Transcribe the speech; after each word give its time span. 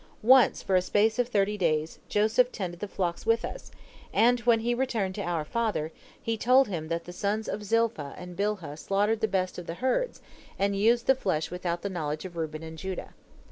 Once, 0.23 0.63
for 0.63 0.75
a 0.75 0.81
space 0.81 1.19
of 1.19 1.27
thirty 1.27 1.59
days, 1.59 1.99
Joseph 2.09 2.51
tended 2.51 2.79
the 2.79 2.87
flocks 2.87 3.23
with 3.23 3.45
us, 3.45 3.69
and 4.11 4.39
when 4.39 4.61
he 4.61 4.73
returned 4.73 5.13
to 5.13 5.21
our 5.21 5.45
father, 5.45 5.91
he 6.19 6.37
told 6.37 6.67
him 6.67 6.87
that 6.87 7.03
the 7.03 7.13
sons 7.13 7.47
of 7.47 7.63
Zilpah 7.63 8.15
and 8.17 8.35
Bilhah 8.35 8.79
slaughtered 8.79 9.19
the 9.21 9.27
best 9.27 9.59
of 9.59 9.67
the 9.67 9.75
herds, 9.75 10.19
and 10.57 10.75
used 10.75 11.05
the 11.05 11.13
flesh 11.13 11.51
without 11.51 11.83
the 11.83 11.87
knowledge 11.91 12.25
of 12.25 12.35
Reuben 12.35 12.63
and 12.63 12.79
Judah. 12.79 13.13